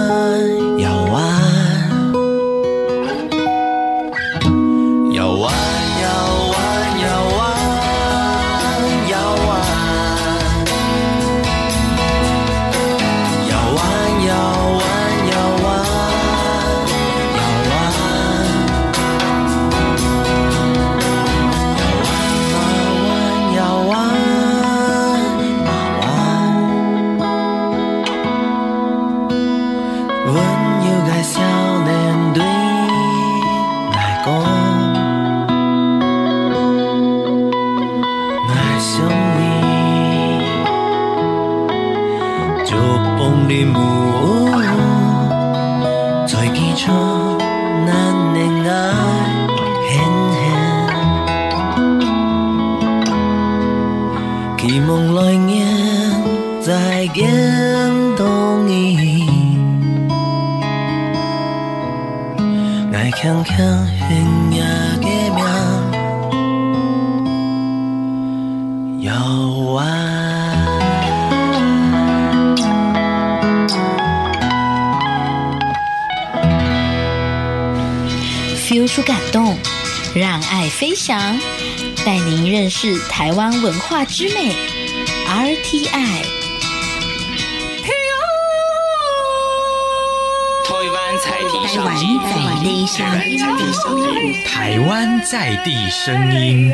[78.66, 79.56] Feel 出感动，
[80.14, 81.38] 让爱飞翔，
[82.04, 84.56] 带您认识台湾文化之美。
[85.28, 86.33] RTI。
[91.74, 96.72] 台湾在地声音，台湾在地声音，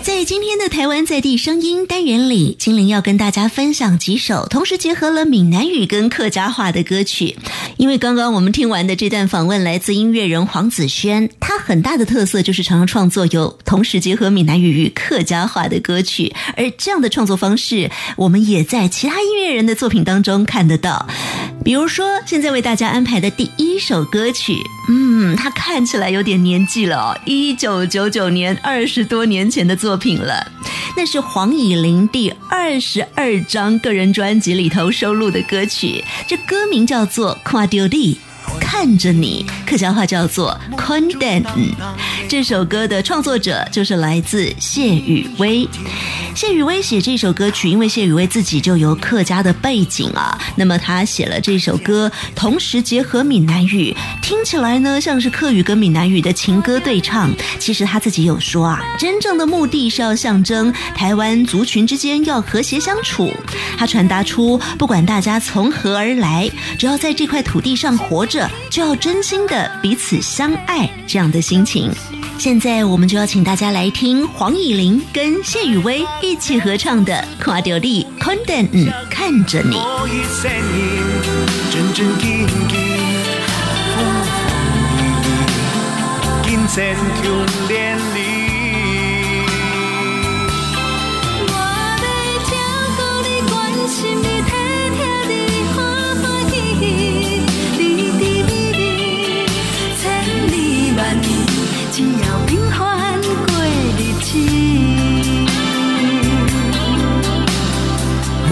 [0.00, 7.36] 在今天的台湾在地声音单元里，精灵要跟大家分享几首同时结合了闽南语跟客家话的歌曲。
[7.76, 21.06] 因为刚刚我们听完的这段访问来自音乐人黄子轩，他很大的特色就是常常创作有同时结合闽南语与客家话的歌曲，而这样的创作方式，我们也在其他音乐人的作品当中看得到。
[21.64, 30.46] 比如说，现在为大家安排的第一首歌曲，嗯，它看起来有点年纪了哦，一九九九年，二十多年前的作品了。
[30.94, 38.14] 那是黄以玲第二十二张个人专辑里头收录的歌曲，这歌名叫做《跨丢地》。
[38.60, 41.42] 看着你，客家话叫做 “conden”。
[42.28, 45.68] 这首歌的创作者就是来自谢雨薇。
[46.34, 57.30] 谢雨薇写这首歌曲，因为谢雨薇自己就有客家的背景啊，那么他写了这首歌，同时结合闽南语，听起来呢像是客语跟闽南语的情歌对唱。
[57.60, 63.32] 其实他自己有说啊，真正的目的是要象征台湾族群之间要和谐相处。
[63.78, 68.33] 他传达出，不管大家从何而来，只要在这块土地上活着。
[68.70, 71.90] 就要真心的彼此相爱，这样的心情。
[72.38, 77.14] 现在我们就要请大家来听黄以玲跟谢雨薇一起合唱的
[77.44, 79.78] 《跨掉力》，看着你。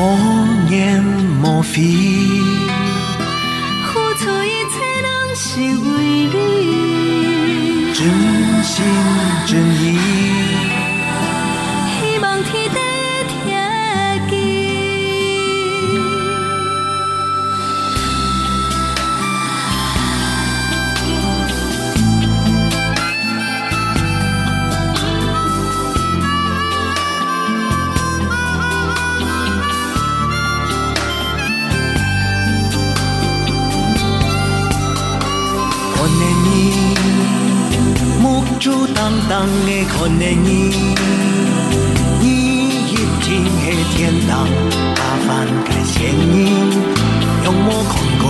[0.02, 0.18] 莫
[0.68, 1.00] 言
[1.40, 1.80] 莫非，
[3.86, 4.74] 付出一切
[5.06, 6.34] 拢是为你，
[7.94, 8.02] 真
[8.64, 8.84] 心
[9.46, 9.50] 真
[9.80, 10.21] 意。
[39.84, 40.26] 看你，
[42.20, 42.24] 你
[42.88, 44.46] 一定的天堂，
[44.96, 45.30] 麻烦
[45.64, 46.38] 开声音，
[47.42, 48.24] 让我看过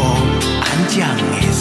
[0.62, 1.52] 安静的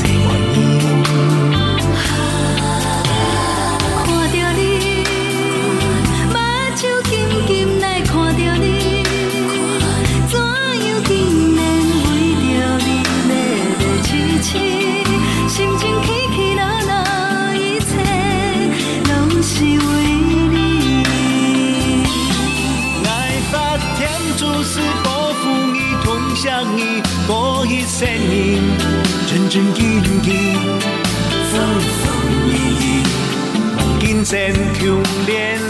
[29.54, 30.34] 真真紧紧，
[31.52, 32.14] 风风
[32.48, 33.04] 雨雨，
[34.00, 35.61] 金线强烈。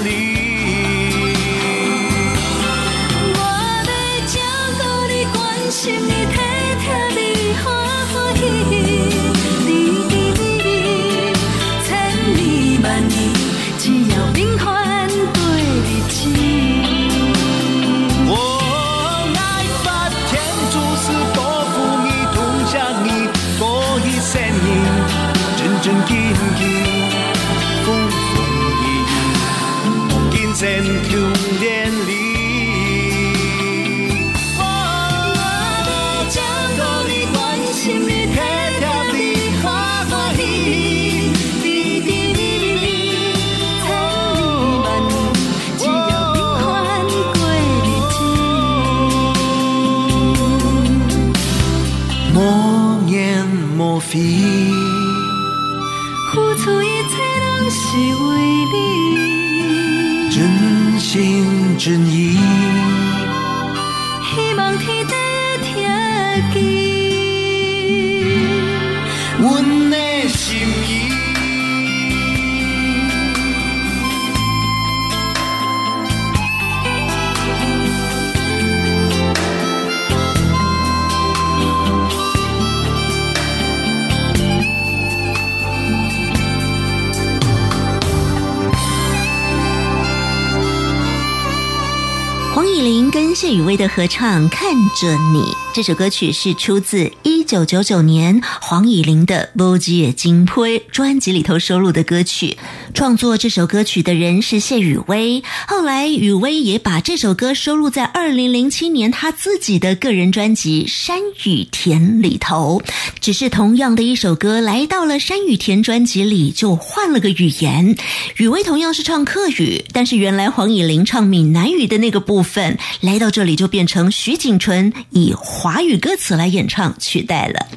[93.82, 95.40] 的合唱《看着你》
[95.74, 102.58] 这首歌曲是出自一九九九年黄以玲的《波吉金推》专辑里头收录的歌曲。
[102.94, 112.82] 创作这首歌曲的人是谢雨薇，后来雨薇也把这首歌收录在二零零七年他自己的个人专辑《山雨田》里头。
[113.22, 117.96] 只是同样的一首歌，来到了《山雨田》专辑里就换了个语言。
[118.36, 122.78] 雨薇同样是唱客语，但是原来黄以玲唱闽南语的那个部分。
[123.00, 127.68] 来到这里就变成徐锦纯以华语歌词来演唱取代了。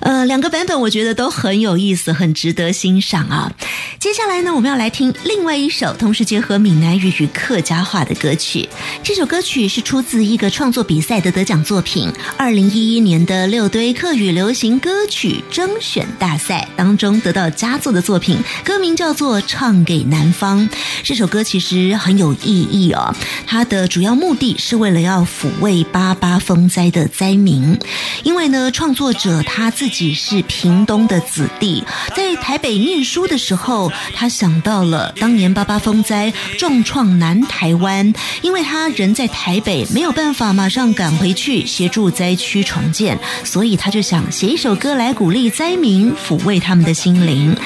[0.00, 3.52] 呃，两个版本我觉得都很有意思，很值得欣赏啊。
[3.98, 8.66] 接下来呢，我们要来听另外一首同时结合闽南语与客家话的歌曲。
[9.02, 20.66] 这首歌曲是出自一个创作比赛的得奖作品，二零一一年的六堆客语流行歌曲征选大赛当中得到佳作的作品，歌名叫做《唱给南方》。
[21.02, 23.14] 这首歌其实很有意义哦，
[23.46, 27.76] 它的主要目的是为了要抚慰八八风灾的灾民，
[28.22, 31.82] 因为呢，创作者他自己是屏东的子弟，
[32.14, 47.56] 在台北念书的时候，他想到了当年八八风灾重创南台湾，因为他人在台北没有办法马上赶回去协助灾区重建，所以他就想写一首歌来鼓励灾民，抚慰他们的心灵。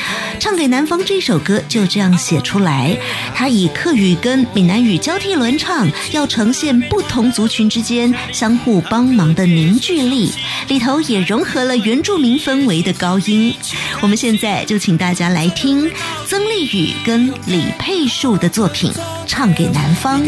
[0.41, 2.97] 唱给南方这首歌就这样写出来，
[3.35, 10.33] 他以客语跟闽南语交替轮唱，要呈现不同族群之间相互帮忙的凝聚力，
[10.69, 13.55] 里头也融合了原住民氛围的高音。
[14.01, 15.91] 我们现在就请大家来听
[16.27, 18.93] 曾丽宇跟李佩树的作品
[19.27, 20.23] 《唱给南方》。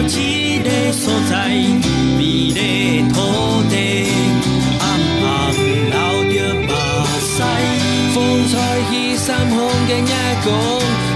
[0.00, 0.16] 到这
[0.64, 1.48] 个所在，
[2.16, 2.58] 美丽的
[3.12, 3.20] 土
[3.68, 3.74] 地，
[4.80, 4.82] 暗
[5.20, 5.28] 暗
[5.90, 5.94] 流
[6.32, 6.72] 着目
[7.20, 7.28] 屎。
[8.14, 8.52] 风吹
[8.90, 10.48] 起三风嘅眼光，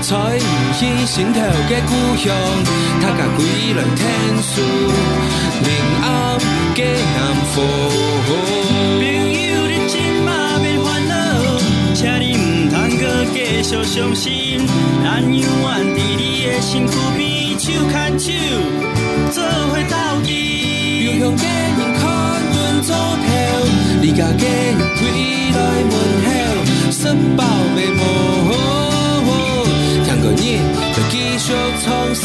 [0.03, 0.39] 采唔
[0.74, 2.28] 起心头的故乡，
[3.01, 3.41] 他甲归
[3.72, 4.03] 来天
[4.43, 4.61] 书，
[5.64, 5.66] 明
[6.03, 6.05] 暗
[6.74, 6.80] 的
[7.16, 7.18] 南
[7.55, 7.57] 方。
[8.28, 8.30] 朋
[9.01, 10.28] 友，你今嘛
[10.61, 11.12] 免烦恼，
[11.95, 14.61] 请你唔通搁继续伤心。
[15.03, 15.43] 咱永远
[15.97, 17.34] 伫你的身躯边，
[17.65, 18.29] 手牵手，
[19.33, 20.29] 做伙斗阵。
[20.35, 21.41] 遙向嘅
[21.79, 22.03] 人看
[22.53, 23.27] 阮做頭，
[24.03, 25.01] 你家嘅人歸
[25.57, 25.59] 來
[25.89, 25.93] 門
[26.27, 26.29] 口，
[26.93, 27.01] 十
[27.35, 27.41] 包
[27.75, 28.03] 白毛，
[30.05, 30.61] 聽個你
[30.93, 31.49] 就繼續
[31.81, 31.85] 創
[32.15, 32.25] 山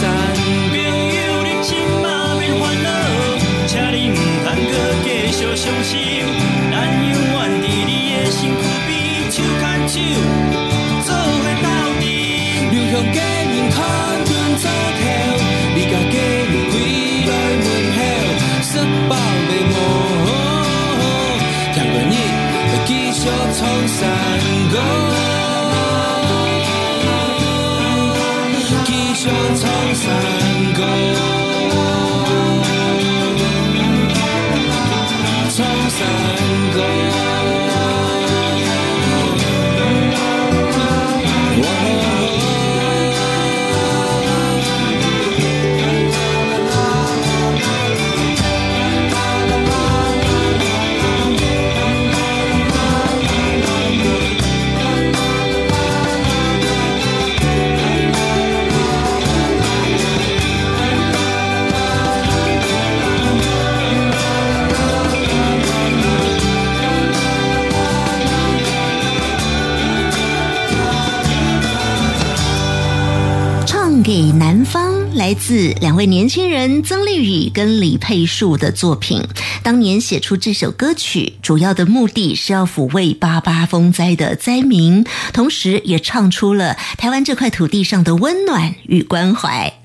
[75.99, 79.21] 为年轻人曾丽宇跟李佩树的作品。
[79.61, 89.78] 当年写出这首歌曲，主要的目的是要抚慰八八风灾的灾民，同时也唱出了台湾这块土地上的温暖与关怀。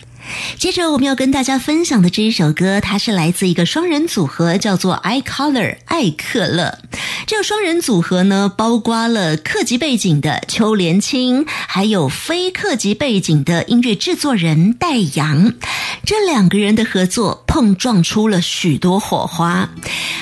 [0.58, 6.78] 接着我们要跟大家分享的这一首歌，它是来自一个双人组合，叫做 I Color 艾克勒。
[7.26, 15.54] 这个双人组合呢，包括了客籍背景的邱连青，还有非客籍背景的音乐制作人戴阳。
[16.04, 19.70] 这两个人的合作碰撞出了许多火花。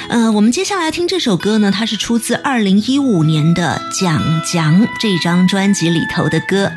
[0.08, 6.70] 呃，我们接下来听这首歌呢，它是出自二零一五年的《蒋蒋》这张专辑里头的歌。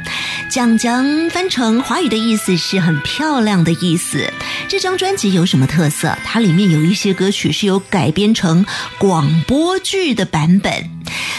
[0.50, 4.32] 蒋蒋翻成华语的意思是很漂漂亮的意思。
[4.68, 6.16] 这张专辑有什么特色？
[6.24, 8.64] 它里面有一些歌曲是有改编成
[9.00, 10.72] 广播剧的版本。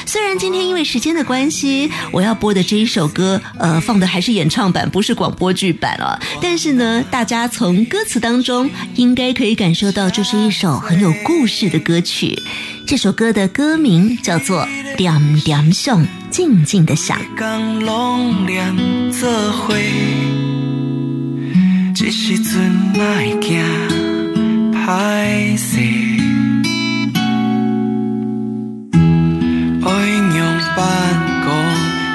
[0.04, 6.18] 虽然今天因为时间的关系，我要播的这一首歌，呃，放的还是演唱版，不是广播剧版哦。
[6.42, 12.42] 但是呢，大家从歌词当中应该可以感受到，这是一首很有故事的歌曲。
[12.84, 14.62] 这首歌的歌名叫做
[14.96, 17.16] 《点点想》，静静的想。
[22.06, 23.58] 这时阵哪会惊
[24.72, 25.80] 歹势？
[29.82, 29.90] 爱
[30.32, 30.38] 娘
[30.76, 30.86] 办
[31.42, 31.50] 公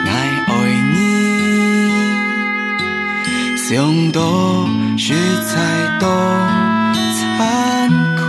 [0.06, 0.10] 来
[0.48, 0.50] 爱
[0.94, 0.96] 你，
[3.58, 3.68] 想
[4.14, 4.18] 到
[4.98, 5.14] 实
[5.44, 5.54] 在
[6.00, 6.08] 多
[7.18, 8.24] 惭愧。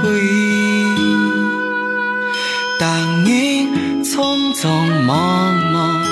[2.80, 3.68] 但年
[4.02, 4.66] 匆匆
[5.06, 6.02] 忙忙。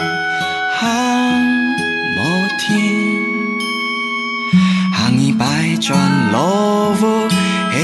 [5.91, 5.99] 转
[6.31, 6.37] 路
[7.03, 7.75] 无喜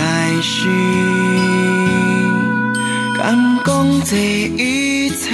[0.00, 0.04] 爱
[0.40, 0.70] 绪。
[3.18, 3.26] 敢
[3.64, 3.66] 讲
[4.04, 4.14] 这
[4.56, 5.24] 一切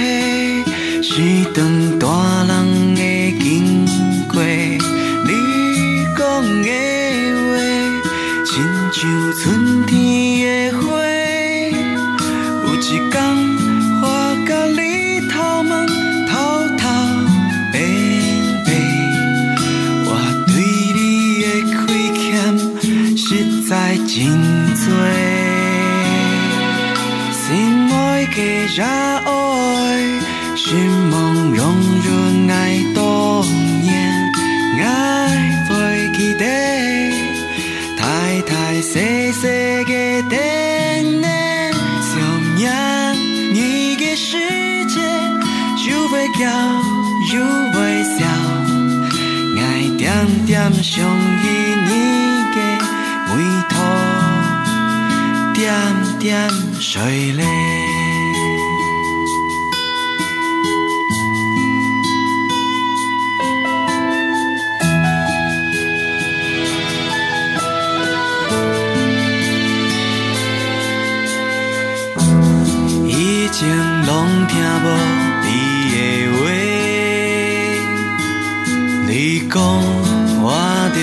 [1.03, 1.11] 是
[1.53, 1.59] 长
[1.99, 2.07] 大
[2.47, 2.51] 人
[2.95, 3.01] 的
[3.39, 3.85] 经
[4.33, 5.29] 过，你
[6.17, 6.21] 讲
[6.63, 6.69] 的
[7.51, 7.53] 话，
[8.47, 8.51] 亲
[8.91, 8.97] 像
[9.39, 9.43] 春
[9.85, 9.91] 天
[10.71, 10.82] 的花
[28.73, 28.83] 爱加
[29.19, 29.31] 热爱，
[30.55, 31.61] 心梦融
[32.01, 32.07] 入
[32.51, 33.45] 爱多
[33.83, 33.93] 年，
[34.79, 34.85] 爱
[35.69, 35.71] 袂
[36.17, 36.43] 记得，
[37.99, 39.41] 太太细细
[39.85, 41.71] 的等待，
[42.01, 42.11] 想
[42.55, 42.61] 念
[43.53, 44.37] 你的世
[44.87, 44.99] 界，
[45.87, 46.41] 又会叫
[47.35, 47.35] 又
[47.73, 48.25] 会笑，
[49.55, 49.61] 爱
[49.97, 50.09] 点
[50.47, 51.03] 点上
[51.43, 51.45] 依
[51.85, 51.89] 你
[52.55, 52.57] 的
[53.27, 53.31] 回
[53.69, 53.75] 头。
[55.53, 55.61] 点
[56.19, 56.49] 点
[56.79, 57.82] 水泪。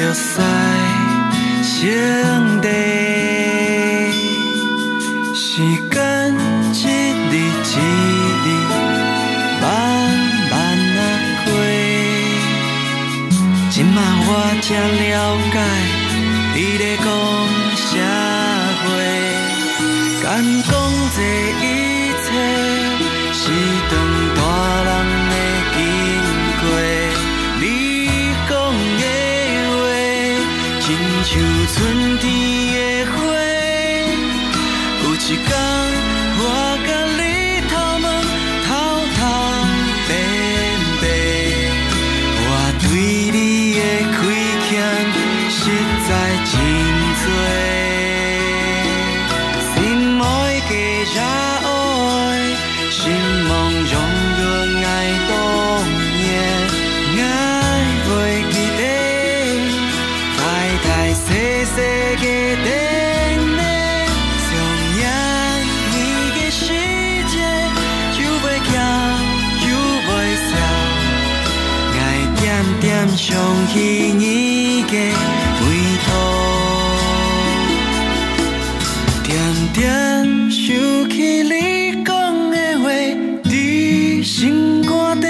[0.00, 0.40] 着使
[1.62, 3.09] 兄弟。
[73.10, 73.36] 点想
[73.66, 73.80] 起
[74.16, 74.94] 你的
[75.58, 75.64] 回
[76.06, 76.08] 头，
[79.24, 79.34] 点
[79.74, 79.82] 点
[80.48, 82.08] 想起你讲
[82.52, 82.84] 的话，
[83.42, 85.26] 在心肝底。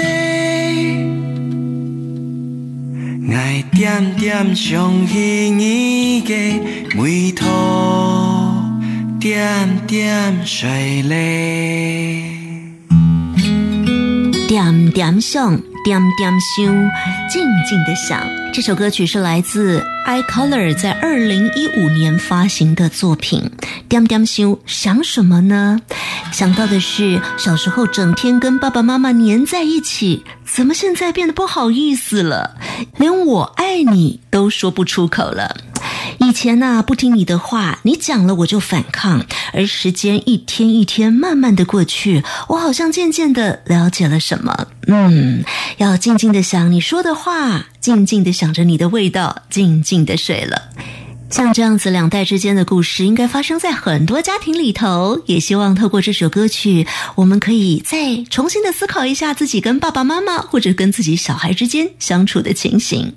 [3.33, 6.33] 爱点点想起你的
[6.95, 7.47] 眉头，
[9.19, 12.21] 点点水泪。
[14.47, 16.65] 点点想，点点想，
[17.27, 18.21] 静静的想。
[18.53, 23.49] 这首歌曲是来自 iColor 在二零一五年发行的作品。
[23.89, 25.79] 点点想，想什么呢？
[26.31, 32.57] 想到的是小时候整天跟爸爸妈妈黏在一起，怎么现在变得不好意思了，
[32.97, 35.55] 连我爱你都说不出口了。
[36.19, 44.67] 以前呐、不听你的话，你讲了我就反抗，而时间一天一天慢慢的过去，我好像渐渐的了解了什么。
[44.87, 45.43] 嗯，
[45.77, 50.69] 要静静的想你说的话，静静的想着你的味道，静静的睡了。
[51.31, 55.21] 像这样子两代之间的故事，应该发生在很多家庭里头。
[55.25, 63.11] 也希望透过这首歌曲，我们可以再重新的思考一下自己跟爸爸妈妈或者跟自己小孩之间相处的情形。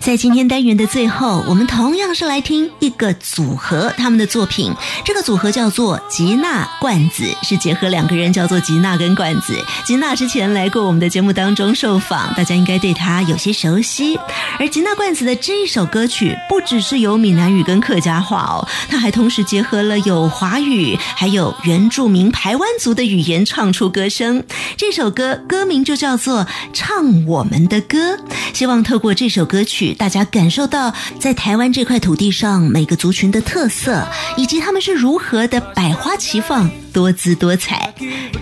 [0.00, 4.72] 在今天单元的最后，我们同样是来听一个组合他们的作品。
[5.04, 9.54] 这个组合叫做吉娜罐子，是结合两个人叫做吉娜跟罐子。
[9.84, 14.18] 吉娜之前来过我们的节目当中受访，大家应该对她有些熟悉。
[14.58, 24.44] 而吉娜罐子的这一首歌曲，不只是有闽南语跟客家话哦，它还同时结合了有华语，还有原住民排湾族的语言唱出歌声。
[24.76, 28.16] 这首歌歌名就叫做《唱我们的歌》，
[28.52, 37.92] 希望透过这首歌曲，大家感受到在台湾这块土地上每个族群的特色，以及他们是如何的百花齐放、多姿多彩。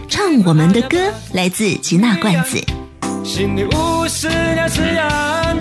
[0.08, 0.98] 唱我们的歌，
[1.32, 2.62] 来自吉娜罐子。
[3.24, 5.56] 心里无事了自然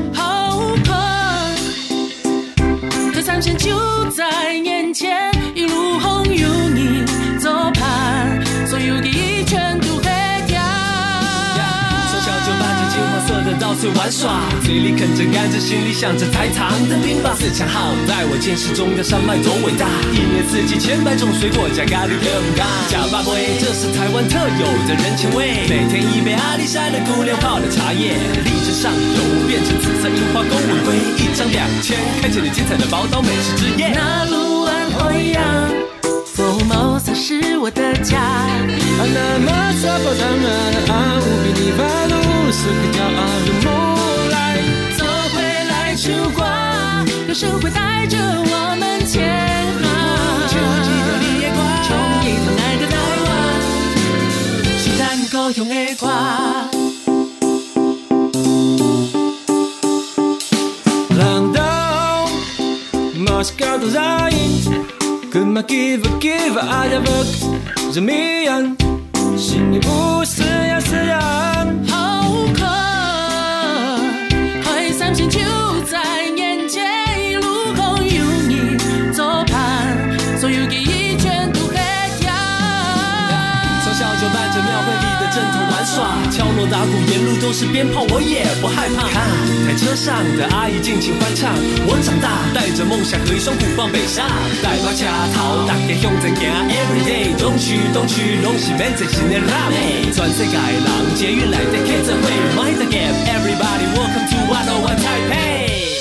[3.37, 5.36] 三线就在眼前，
[13.59, 17.35] 到处玩耍，嘴里啃着甘蔗，心里想着台糖的冰棒。
[17.35, 22.65] 自强号在我见识中的山脉多伟大，一年四季千百种水果加咖喱更干。
[22.87, 25.65] 假巴味，这是台湾特有的人情味。
[25.69, 28.13] 每天一杯阿里山的姑娘泡的茶叶，
[28.45, 33.89] 荔枝上游变成紫色樱花公舞龟，一张两千，开启了精彩的宝岛美食之夜。
[33.93, 35.41] 那路安花样，
[36.25, 38.21] 佛摩萨是我的家。
[42.47, 43.67] 啊，那么萨巴当啊，啊，无比你巴路是个骄傲的木
[44.31, 44.35] 来。
[44.97, 45.37] 走回
[45.67, 46.39] 来出国，
[47.27, 49.15] 歌声会带着我们前
[49.83, 49.85] 航。
[50.47, 51.89] 就记得你也挂，从
[52.23, 52.95] 一头来的台
[53.25, 53.27] 湾，
[54.79, 56.07] 是咱高雄的歌。
[61.17, 61.59] 浪到
[63.17, 64.51] Moscow zain
[65.31, 67.27] Kuma kiva kiva ada bak
[67.91, 68.77] Zamian
[69.35, 70.79] Sini busa ya
[86.57, 89.05] 锣打鼓沿路都是鞭炮，我也不害怕。
[89.13, 89.29] 看
[89.63, 91.53] 台车上的阿姨尽情欢唱，
[91.85, 94.25] 我长大带着梦想和一双鼓棒北上，
[94.65, 95.05] 带把车
[95.37, 102.25] 头，大家向前行，Every day 东区东区拢是免真心的辣妹，全世界人捷运来的开着会
[102.57, 105.93] ，Mind the gap，Everybody welcome to 101 Taipei。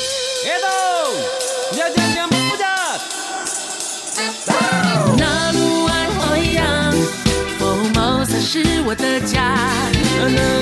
[0.48, 1.12] Edo，
[1.76, 2.64] 呀呀呀，不的。
[5.18, 6.96] 那路安花样，
[7.58, 9.85] 佛摩萨是我的家。
[10.28, 10.55] na na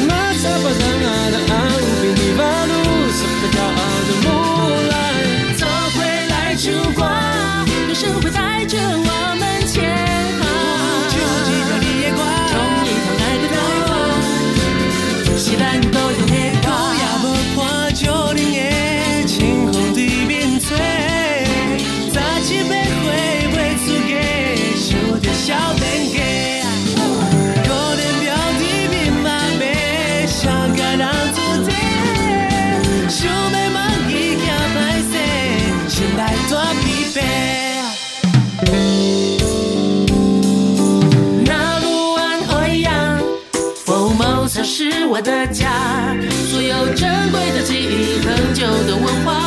[48.64, 49.43] 忆，恒久的文化，